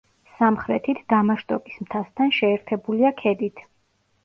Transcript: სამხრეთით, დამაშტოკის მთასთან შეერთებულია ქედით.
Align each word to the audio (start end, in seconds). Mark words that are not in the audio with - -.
სამხრეთით, 0.37 1.01
დამაშტოკის 1.13 1.77
მთასთან 1.85 2.33
შეერთებულია 2.39 3.15
ქედით. 3.23 3.65